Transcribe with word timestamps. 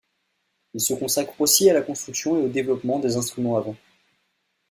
Il 0.73 0.81
se 0.81 0.95
consacre 0.95 1.39
aussi 1.39 1.69
à 1.69 1.73
la 1.75 1.83
construction 1.83 2.35
et 2.39 2.45
au 2.45 2.47
développement 2.47 2.97
des 2.97 3.17
instruments 3.17 3.55
à 3.57 3.61
vent. 3.61 3.75